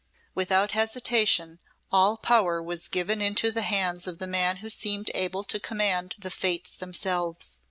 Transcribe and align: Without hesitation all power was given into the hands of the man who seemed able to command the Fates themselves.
Without 0.33 0.71
hesitation 0.71 1.59
all 1.91 2.17
power 2.17 2.59
was 2.59 2.87
given 2.87 3.21
into 3.21 3.51
the 3.51 3.61
hands 3.61 4.07
of 4.07 4.17
the 4.17 4.25
man 4.25 4.55
who 4.57 4.69
seemed 4.71 5.11
able 5.13 5.43
to 5.43 5.59
command 5.59 6.15
the 6.17 6.31
Fates 6.31 6.71
themselves. 6.71 7.59